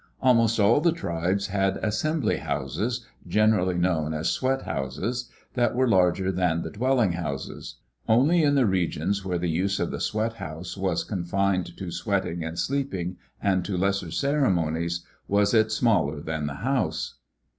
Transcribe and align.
Almost 0.19 0.59
all 0.59 0.81
the 0.81 0.93
tribes 0.93 1.45
had 1.45 1.77
assembly 1.83 2.37
houses, 2.37 3.05
generally 3.27 3.77
known 3.77 4.15
as 4.15 4.31
sweat 4.31 4.63
houses, 4.63 5.29
that 5.53 5.75
were 5.75 5.87
larger 5.87 6.31
than 6.31 6.63
the 6.63 6.71
dwelling 6.71 7.11
houses. 7.11 7.75
Only 8.09 8.41
in 8.41 8.55
the 8.55 8.65
regions 8.65 9.23
where 9.23 9.37
the 9.37 9.47
use 9.51 9.79
of 9.79 9.91
the 9.91 9.99
sweat 10.01 10.33
house 10.37 10.75
was 10.75 11.03
confined 11.03 11.77
to 11.77 11.91
sweating 11.91 12.43
and 12.43 12.57
sleeping 12.57 13.17
and 13.43 13.63
to 13.63 13.77
lesser 13.77 14.09
ceremonies, 14.09 15.05
was 15.27 15.53
it 15.53 15.71
smaller 15.71 16.19
than 16.19 16.47
the 16.47 16.55
house. 16.65 17.19